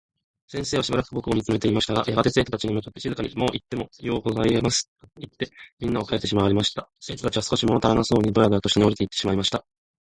[0.47, 6.89] 先生は暫く僕を見つめていましたが、やがて生徒達に向って静かに「もういってもようございます。」といって、みんなをかえしてしまわれました。
[6.99, 9.63] 生徒達は少し物足らなそうにどやどやと下に降りていってしまいました。